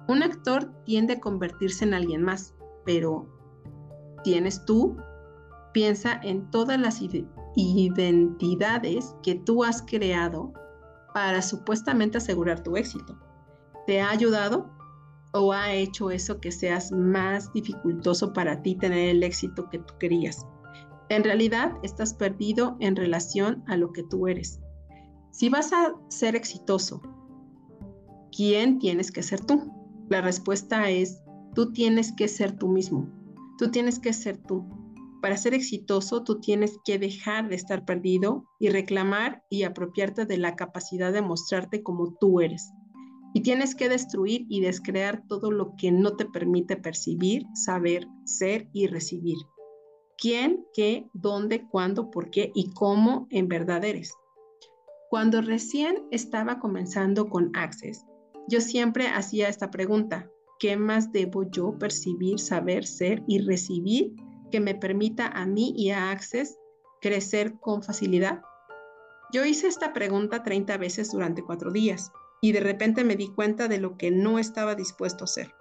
Un 0.07 0.23
actor 0.23 0.73
tiende 0.83 1.13
a 1.13 1.19
convertirse 1.19 1.85
en 1.85 1.93
alguien 1.93 2.23
más, 2.23 2.55
pero 2.85 3.27
¿tienes 4.23 4.65
tú? 4.65 4.97
Piensa 5.73 6.19
en 6.23 6.49
todas 6.51 6.79
las 6.79 7.01
identidades 7.55 9.15
que 9.23 9.35
tú 9.35 9.63
has 9.63 9.81
creado 9.81 10.53
para 11.13 11.41
supuestamente 11.41 12.17
asegurar 12.17 12.63
tu 12.63 12.77
éxito. 12.77 13.17
¿Te 13.85 14.01
ha 14.01 14.09
ayudado? 14.09 14.71
o 15.33 15.51
ha 15.51 15.73
hecho 15.73 16.11
eso 16.11 16.39
que 16.39 16.51
seas 16.51 16.91
más 16.91 17.51
dificultoso 17.53 18.33
para 18.33 18.61
ti 18.61 18.75
tener 18.75 19.09
el 19.09 19.23
éxito 19.23 19.67
que 19.69 19.79
tú 19.79 19.93
querías. 19.99 20.45
En 21.09 21.23
realidad 21.23 21.73
estás 21.83 22.13
perdido 22.13 22.77
en 22.79 22.95
relación 22.95 23.63
a 23.67 23.75
lo 23.75 23.91
que 23.91 24.03
tú 24.03 24.27
eres. 24.27 24.61
Si 25.31 25.49
vas 25.49 25.73
a 25.73 25.95
ser 26.09 26.35
exitoso, 26.35 27.01
¿quién 28.35 28.77
tienes 28.79 29.11
que 29.11 29.23
ser 29.23 29.43
tú? 29.43 29.71
La 30.09 30.21
respuesta 30.21 30.89
es, 30.89 31.21
tú 31.55 31.73
tienes 31.73 32.11
que 32.11 32.27
ser 32.27 32.55
tú 32.57 32.67
mismo. 32.67 33.09
Tú 33.57 33.71
tienes 33.71 33.99
que 33.99 34.13
ser 34.13 34.37
tú. 34.37 34.65
Para 35.23 35.37
ser 35.37 35.53
exitoso, 35.53 36.21
tú 36.25 36.41
tienes 36.41 36.81
que 36.83 36.99
dejar 36.99 37.47
de 37.47 37.55
estar 37.55 37.85
perdido 37.85 38.43
y 38.59 38.67
reclamar 38.67 39.41
y 39.49 39.63
apropiarte 39.63 40.25
de 40.25 40.35
la 40.35 40.57
capacidad 40.57 41.13
de 41.13 41.21
mostrarte 41.21 41.81
como 41.81 42.17
tú 42.19 42.41
eres. 42.41 42.73
Y 43.33 43.41
tienes 43.41 43.73
que 43.73 43.87
destruir 43.87 44.45
y 44.49 44.59
descrear 44.59 45.23
todo 45.29 45.49
lo 45.49 45.77
que 45.77 45.93
no 45.93 46.17
te 46.17 46.25
permite 46.25 46.75
percibir, 46.75 47.45
saber, 47.53 48.05
ser 48.25 48.67
y 48.73 48.87
recibir. 48.87 49.37
¿Quién, 50.17 50.65
qué, 50.73 51.07
dónde, 51.13 51.69
cuándo, 51.69 52.11
por 52.11 52.29
qué 52.29 52.51
y 52.53 52.71
cómo 52.71 53.27
en 53.29 53.47
verdad 53.47 53.85
eres? 53.85 54.13
Cuando 55.09 55.41
recién 55.41 56.05
estaba 56.11 56.59
comenzando 56.59 57.29
con 57.29 57.49
Access, 57.55 58.05
yo 58.49 58.59
siempre 58.59 59.07
hacía 59.07 59.47
esta 59.47 59.71
pregunta, 59.71 60.29
¿qué 60.59 60.75
más 60.75 61.13
debo 61.13 61.49
yo 61.49 61.77
percibir, 61.79 62.39
saber, 62.39 62.85
ser 62.85 63.23
y 63.25 63.39
recibir 63.39 64.13
que 64.53 64.59
me 64.59 64.75
permita 64.75 65.29
a 65.29 65.47
mí 65.47 65.73
y 65.75 65.89
a 65.89 66.11
Access 66.11 66.59
crecer 67.01 67.55
con 67.59 67.81
facilidad? 67.81 68.43
Yo 69.31 69.43
hice 69.45 69.65
esta 69.65 69.93
pregunta 69.93 70.43
30 70.43 70.77
veces 70.77 71.11
durante 71.11 71.41
cuatro 71.41 71.71
días 71.71 72.11
y 72.39 72.51
de 72.51 72.59
repente 72.59 73.03
me 73.03 73.15
di 73.15 73.29
cuenta 73.29 73.67
de 73.67 73.79
lo 73.79 73.97
que 73.97 74.11
no 74.11 74.37
estaba 74.37 74.75
dispuesto 74.75 75.23
a 75.23 75.25
hacer. 75.25 75.55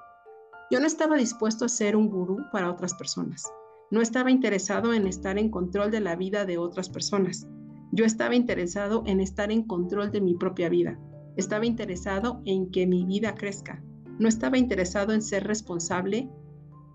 Yo 0.71 0.79
no 0.79 0.87
estaba 0.87 1.17
dispuesto 1.17 1.65
a 1.65 1.71
ser 1.71 1.97
un 1.97 2.11
gurú 2.11 2.45
para 2.53 2.71
otras 2.71 2.93
personas. 2.93 3.51
No 3.91 4.03
estaba 4.03 4.31
interesado 4.31 4.93
en 4.93 5.07
estar 5.07 5.39
en 5.39 5.51
control 5.51 5.91
de 5.91 6.01
la 6.01 6.15
vida 6.15 6.45
de 6.45 6.59
otras 6.59 6.91
personas. 6.91 7.47
Yo 7.93 8.05
estaba 8.05 8.35
interesado 8.35 9.05
en 9.07 9.21
estar 9.21 9.51
en 9.51 9.63
control 9.63 10.13
de 10.13 10.21
mi 10.21 10.35
propia 10.35 10.69
vida. 10.69 11.01
Estaba 11.39 11.65
interesado 11.65 12.43
en 12.45 12.71
que 12.71 12.87
mi 12.87 13.07
vida 13.07 13.37
crezca. 13.37 13.83
No 14.19 14.29
estaba 14.29 14.59
interesado 14.59 15.15
en 15.15 15.23
ser 15.23 15.45
responsable 15.47 16.29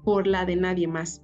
por 0.03 0.27
la 0.27 0.45
de 0.45 0.57
nadie 0.57 0.87
más. 0.87 1.23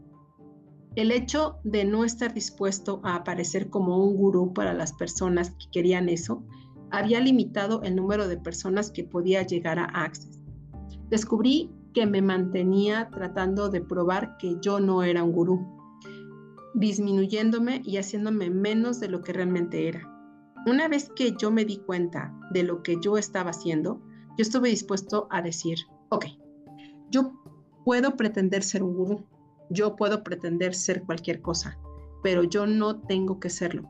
El 0.95 1.11
hecho 1.11 1.57
de 1.63 1.85
no 1.85 2.03
estar 2.05 2.35
dispuesto 2.35 3.01
a 3.03 3.15
aparecer 3.15 3.69
como 3.69 4.03
un 4.03 4.15
gurú 4.15 4.53
para 4.53 4.73
las 4.73 4.93
personas 4.93 5.49
que 5.51 5.65
querían 5.71 6.07
eso 6.07 6.43
había 6.91 7.19
limitado 7.19 7.81
el 7.81 7.95
número 7.95 8.27
de 8.27 8.37
personas 8.37 8.91
que 8.91 9.03
podía 9.03 9.41
llegar 9.41 9.79
a 9.79 9.85
Access. 9.85 10.39
Descubrí 11.09 11.71
que 11.95 12.05
me 12.05 12.21
mantenía 12.21 13.09
tratando 13.09 13.69
de 13.69 13.81
probar 13.81 14.37
que 14.37 14.57
yo 14.61 14.79
no 14.79 15.01
era 15.01 15.23
un 15.23 15.31
gurú, 15.31 15.65
disminuyéndome 16.75 17.81
y 17.83 17.97
haciéndome 17.97 18.51
menos 18.51 18.99
de 18.99 19.09
lo 19.09 19.21
que 19.21 19.33
realmente 19.33 19.87
era. 19.87 20.07
Una 20.67 20.87
vez 20.87 21.11
que 21.15 21.35
yo 21.35 21.49
me 21.49 21.65
di 21.65 21.77
cuenta 21.77 22.31
de 22.51 22.61
lo 22.61 22.83
que 22.83 22.97
yo 23.01 23.17
estaba 23.17 23.49
haciendo, 23.49 23.99
yo 24.37 24.43
estuve 24.43 24.69
dispuesto 24.69 25.27
a 25.31 25.41
decir, 25.41 25.79
ok, 26.09 26.25
yo 27.09 27.33
puedo 27.83 28.15
pretender 28.15 28.61
ser 28.61 28.83
un 28.83 28.95
gurú, 28.95 29.25
yo 29.73 29.95
puedo 29.95 30.23
pretender 30.23 30.73
ser 30.73 31.03
cualquier 31.03 31.41
cosa, 31.41 31.77
pero 32.21 32.43
yo 32.43 32.65
no 32.65 33.01
tengo 33.01 33.39
que 33.39 33.49
serlo. 33.49 33.89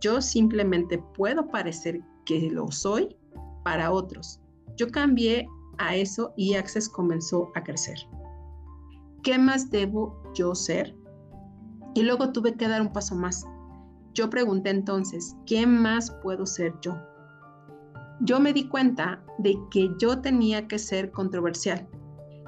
Yo 0.00 0.22
simplemente 0.22 0.98
puedo 1.14 1.48
parecer 1.48 2.00
que 2.24 2.50
lo 2.50 2.70
soy 2.70 3.16
para 3.64 3.90
otros. 3.90 4.40
Yo 4.76 4.88
cambié 4.90 5.48
a 5.78 5.96
eso 5.96 6.32
y 6.36 6.54
Access 6.54 6.88
comenzó 6.88 7.50
a 7.54 7.62
crecer. 7.62 7.98
¿Qué 9.22 9.38
más 9.38 9.70
debo 9.70 10.22
yo 10.34 10.54
ser? 10.54 10.94
Y 11.94 12.02
luego 12.02 12.32
tuve 12.32 12.54
que 12.54 12.68
dar 12.68 12.80
un 12.80 12.92
paso 12.92 13.14
más. 13.14 13.44
Yo 14.14 14.30
pregunté 14.30 14.70
entonces, 14.70 15.36
¿qué 15.46 15.66
más 15.66 16.10
puedo 16.22 16.46
ser 16.46 16.74
yo? 16.80 16.96
Yo 18.20 18.40
me 18.40 18.52
di 18.52 18.68
cuenta 18.68 19.22
de 19.38 19.58
que 19.70 19.90
yo 19.98 20.20
tenía 20.20 20.68
que 20.68 20.78
ser 20.78 21.10
controversial. 21.10 21.88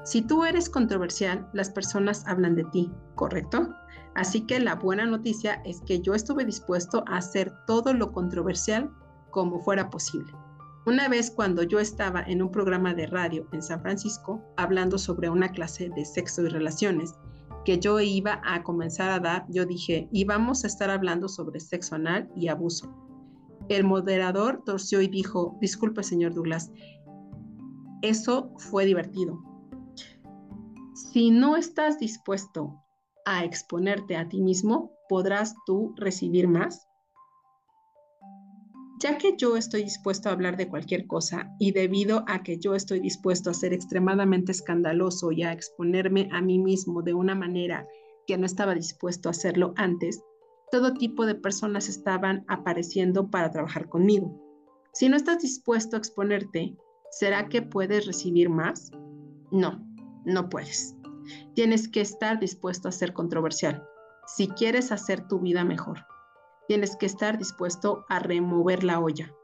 Si 0.05 0.23
tú 0.23 0.45
eres 0.45 0.71
controversial, 0.71 1.49
las 1.53 1.71
personas 1.71 2.27
hablan 2.27 2.55
de 2.55 2.65
ti, 2.65 2.91
¿correcto? 3.15 3.75
Así 4.15 4.47
que 4.47 4.59
la 4.59 4.75
buena 4.75 5.07
noticia 5.07 5.63
es 5.65 5.81
que 5.83 6.01
yo 6.01 6.15
estuve 6.15 6.45
dispuesto 6.45 7.05
a 7.07 7.19
hacer 7.19 7.53
todo 7.67 7.93
lo 7.93 8.13
controversial 8.13 8.91
como 9.31 9.61
fuera 9.61 9.91
posible. 9.91 10.33
Una 10.87 11.09
vez 11.09 11.31
cuando 11.31 11.63
yo 11.63 11.79
estaba 11.81 12.23
en 12.23 12.43
un 12.43 12.51
programa 12.51 12.95
de 12.95 13.07
radio 13.07 13.47
en 13.53 13.63
San 13.63 13.83
Francisco 13.83 14.43
hablando 14.57 14.97
sobre 14.97 15.29
una 15.29 15.51
clase 15.51 15.91
de 15.91 16.05
sexo 16.05 16.43
y 16.43 16.49
relaciones 16.49 17.15
que 17.65 17.79
yo 17.79 18.01
iba 18.01 18.41
a 18.45 18.63
comenzar 18.63 19.11
a 19.11 19.21
dar, 19.21 19.45
yo 19.51 19.67
dije, 19.67 20.09
y 20.11 20.25
vamos 20.25 20.65
a 20.65 20.69
estar 20.69 20.89
hablando 20.89 21.29
sobre 21.29 21.61
sexo 21.61 21.97
anal 21.97 22.31
y 22.35 22.49
abuso. 22.49 22.91
El 23.69 23.85
moderador 23.85 24.63
torció 24.65 25.03
y 25.03 25.09
dijo, 25.09 25.59
disculpe 25.61 26.03
señor 26.03 26.33
Douglas, 26.33 26.73
eso 28.01 28.51
fue 28.57 28.87
divertido. 28.87 29.48
Si 30.99 31.31
no 31.31 31.57
estás 31.57 32.01
dispuesto 32.01 32.83
a 33.25 33.45
exponerte 33.45 34.17
a 34.17 34.29
ti 34.29 34.41
mismo, 34.41 34.91
¿podrás 35.09 35.55
tú 35.65 35.95
recibir 35.97 36.49
más? 36.49 36.89
Ya 38.99 39.17
que 39.17 39.37
yo 39.37 39.57
estoy 39.57 39.85
dispuesto 39.85 40.29
a 40.29 40.33
hablar 40.33 40.57
de 40.57 40.69
cualquier 40.69 41.07
cosa 41.07 41.55
y 41.61 41.71
debido 41.71 42.25
a 42.27 42.43
que 42.43 42.59
yo 42.59 42.75
estoy 42.75 42.99
dispuesto 42.99 43.49
a 43.49 43.55
ser 43.55 43.73
extremadamente 43.73 44.51
escandaloso 44.51 45.31
y 45.31 45.45
a 45.45 45.53
exponerme 45.53 46.29
a 46.33 46.43
mí 46.43 46.59
mismo 46.59 47.03
de 47.03 47.15
una 47.15 47.37
manera 47.37 47.87
que 48.27 48.37
no 48.37 48.45
estaba 48.45 48.75
dispuesto 48.75 49.29
a 49.29 49.31
hacerlo 49.31 49.75
antes, 49.77 50.21
todo 50.73 50.95
tipo 50.95 51.27
de 51.27 51.37
personas 51.37 51.89
estaban 51.89 52.45
apareciendo 52.49 53.31
para 53.31 53.53
trabajar 53.53 53.89
conmigo. 53.89 54.37
Si 54.93 55.09
no 55.09 55.17
estás 55.17 55.43
dispuesto 55.43 55.95
a 55.95 56.01
exponerte, 56.01 56.77
¿será 57.13 57.49
que 57.49 57.63
puedes 57.63 58.05
recibir 58.05 58.51
más? 58.51 58.91
No, 59.53 59.88
no 60.25 60.49
puedes. 60.49 60.95
Tienes 61.55 61.89
que 61.89 62.01
estar 62.01 62.39
dispuesto 62.39 62.89
a 62.89 62.93
ser 62.93 63.13
controversial 63.13 63.87
si 64.27 64.49
quieres 64.49 64.93
hacer 64.93 65.27
tu 65.27 65.41
vida 65.41 65.65
mejor. 65.65 66.07
Tienes 66.69 66.97
que 66.97 67.07
estar 67.07 67.39
dispuesto 67.39 68.05
a 68.09 68.19
remover 68.19 68.85
la 68.85 69.01
olla. 69.01 69.35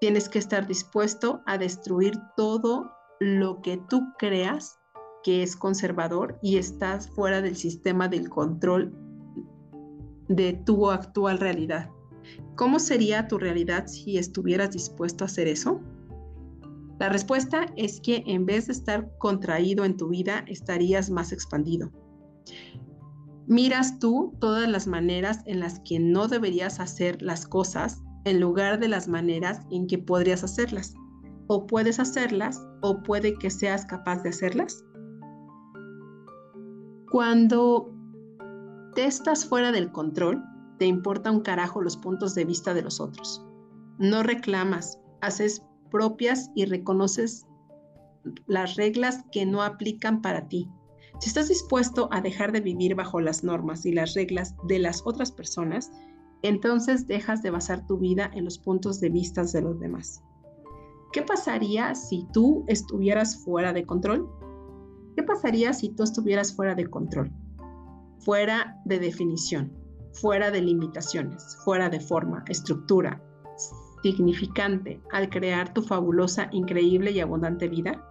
Tienes 0.00 0.28
que 0.28 0.38
estar 0.38 0.66
dispuesto 0.66 1.42
a 1.46 1.58
destruir 1.58 2.14
todo 2.36 2.92
lo 3.18 3.60
que 3.62 3.78
tú 3.88 4.12
creas 4.16 4.78
que 5.24 5.42
es 5.42 5.56
conservador 5.56 6.38
y 6.40 6.56
estás 6.56 7.10
fuera 7.10 7.42
del 7.42 7.56
sistema 7.56 8.06
del 8.06 8.28
control 8.28 8.94
de 10.28 10.52
tu 10.52 10.90
actual 10.90 11.38
realidad. 11.38 11.90
¿Cómo 12.54 12.78
sería 12.78 13.26
tu 13.26 13.38
realidad 13.38 13.86
si 13.86 14.18
estuvieras 14.18 14.70
dispuesto 14.70 15.24
a 15.24 15.26
hacer 15.26 15.48
eso? 15.48 15.80
La 16.98 17.08
respuesta 17.08 17.66
es 17.76 18.00
que 18.00 18.22
en 18.26 18.46
vez 18.46 18.66
de 18.66 18.72
estar 18.72 19.10
contraído 19.18 19.84
en 19.84 19.96
tu 19.96 20.08
vida, 20.08 20.44
estarías 20.46 21.10
más 21.10 21.32
expandido 21.32 21.92
miras 23.48 23.98
tú 23.98 24.36
todas 24.40 24.68
las 24.68 24.86
maneras 24.86 25.40
en 25.46 25.60
las 25.60 25.80
que 25.80 25.98
no 25.98 26.28
deberías 26.28 26.78
hacer 26.80 27.22
las 27.22 27.46
cosas 27.46 28.02
en 28.24 28.40
lugar 28.40 28.78
de 28.78 28.88
las 28.88 29.08
maneras 29.08 29.62
en 29.70 29.86
que 29.86 29.98
podrías 29.98 30.44
hacerlas. 30.44 30.94
O 31.46 31.66
puedes 31.66 31.98
hacerlas 31.98 32.62
o 32.82 33.02
puede 33.02 33.34
que 33.38 33.48
seas 33.48 33.86
capaz 33.86 34.22
de 34.22 34.28
hacerlas. 34.28 34.84
Cuando 37.10 37.90
te 38.94 39.06
estás 39.06 39.46
fuera 39.46 39.72
del 39.72 39.90
control, 39.92 40.44
te 40.78 40.84
importa 40.84 41.30
un 41.30 41.40
carajo 41.40 41.80
los 41.80 41.96
puntos 41.96 42.34
de 42.34 42.44
vista 42.44 42.74
de 42.74 42.82
los 42.82 43.00
otros. 43.00 43.42
No 43.98 44.22
reclamas, 44.22 45.00
haces 45.22 45.62
propias 45.90 46.50
y 46.54 46.64
reconoces 46.64 47.46
las 48.46 48.76
reglas 48.76 49.24
que 49.32 49.46
no 49.46 49.62
aplican 49.62 50.22
para 50.22 50.48
ti. 50.48 50.68
Si 51.20 51.28
estás 51.28 51.48
dispuesto 51.48 52.08
a 52.12 52.20
dejar 52.20 52.52
de 52.52 52.60
vivir 52.60 52.94
bajo 52.94 53.20
las 53.20 53.42
normas 53.42 53.84
y 53.86 53.92
las 53.92 54.14
reglas 54.14 54.54
de 54.66 54.78
las 54.78 55.02
otras 55.04 55.32
personas, 55.32 55.90
entonces 56.42 57.06
dejas 57.06 57.42
de 57.42 57.50
basar 57.50 57.86
tu 57.86 57.98
vida 57.98 58.30
en 58.34 58.44
los 58.44 58.58
puntos 58.58 59.00
de 59.00 59.08
vista 59.08 59.42
de 59.42 59.62
los 59.62 59.80
demás. 59.80 60.22
¿Qué 61.12 61.22
pasaría 61.22 61.94
si 61.94 62.26
tú 62.32 62.64
estuvieras 62.68 63.42
fuera 63.44 63.72
de 63.72 63.84
control? 63.84 64.28
¿Qué 65.16 65.22
pasaría 65.22 65.72
si 65.72 65.88
tú 65.88 66.04
estuvieras 66.04 66.54
fuera 66.54 66.74
de 66.74 66.88
control? 66.88 67.32
Fuera 68.20 68.80
de 68.84 68.98
definición, 68.98 69.72
fuera 70.12 70.50
de 70.50 70.60
limitaciones, 70.60 71.56
fuera 71.64 71.88
de 71.88 71.98
forma, 71.98 72.44
estructura, 72.46 73.22
significante 74.02 75.00
al 75.12 75.28
crear 75.28 75.72
tu 75.72 75.82
fabulosa, 75.82 76.48
increíble 76.52 77.10
y 77.10 77.20
abundante 77.20 77.68
vida? 77.68 78.04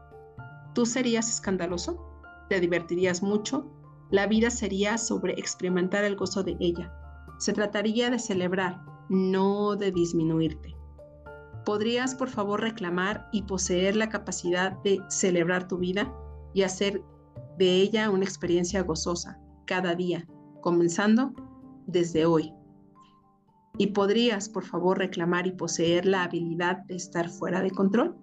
¿Tú 0.74 0.86
serías 0.86 1.30
escandaloso? 1.30 2.08
te 2.48 2.60
divertirías 2.60 3.22
mucho, 3.22 3.66
la 4.10 4.28
vida 4.28 4.50
sería 4.50 4.98
sobre 4.98 5.34
experimentar 5.34 6.04
el 6.04 6.16
gozo 6.16 6.44
de 6.44 6.56
ella. 6.60 6.94
Se 7.40 7.54
trataría 7.54 8.10
de 8.10 8.20
celebrar, 8.20 8.82
no 9.10 9.76
de 9.76 9.92
disminuirte. 9.92 10.76
¿Podrías, 11.66 12.16
por 12.16 12.30
favor, 12.30 12.62
reclamar 12.62 13.28
y 13.34 13.44
poseer 13.44 13.96
la 13.96 14.10
capacidad 14.10 14.82
de 14.84 15.02
celebrar 15.10 15.68
tu 15.68 15.78
vida 15.78 16.14
y 16.54 16.62
hacer 16.62 17.04
de 17.58 17.82
ella 17.82 18.10
una 18.10 18.24
experiencia 18.24 18.84
gozosa 18.84 19.40
cada 19.66 19.94
día, 19.94 20.26
comenzando 20.62 21.34
desde 21.86 22.26
hoy? 22.26 22.54
¿Y 23.78 23.88
podrías, 23.88 24.50
por 24.50 24.66
favor, 24.66 24.98
reclamar 24.98 25.46
y 25.46 25.52
poseer 25.52 26.06
la 26.06 26.24
habilidad 26.24 26.78
de 26.86 26.96
estar 26.96 27.30
fuera 27.30 27.62
de 27.62 27.72
control? 27.72 28.18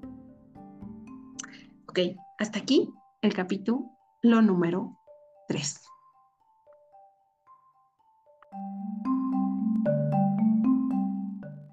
Ok, 1.86 2.00
hasta 2.38 2.58
aquí 2.58 2.88
el 3.22 3.32
capítulo 3.32 3.90
lo 4.22 4.42
número 4.42 4.98
3. 5.48 5.80